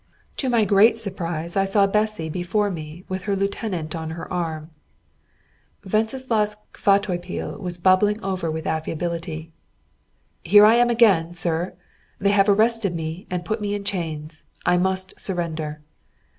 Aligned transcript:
To 0.37 0.49
my 0.49 0.65
great 0.65 0.97
surprise, 0.97 1.55
I 1.55 1.65
saw 1.65 1.85
Bessy 1.85 2.27
before 2.27 2.71
me 2.71 3.03
with 3.07 3.25
her 3.25 3.35
lieutenant 3.35 3.95
on 3.95 4.09
her 4.17 4.33
arm. 4.33 4.71
Wenceslaus 5.85 6.55
Kvatopil 6.73 7.59
was 7.59 7.77
bubbling 7.77 8.19
over 8.23 8.49
with 8.49 8.65
affability. 8.65 9.51
"Here 10.43 10.65
I 10.65 10.73
am 10.77 10.89
again, 10.89 11.35
sir. 11.35 11.75
They 12.17 12.31
have 12.31 12.49
arrested 12.49 12.95
me, 12.95 13.27
and 13.29 13.45
put 13.45 13.61
me 13.61 13.75
in 13.75 13.83
chains. 13.83 14.43
I 14.65 14.75
must 14.75 15.19
surrender." 15.19 15.81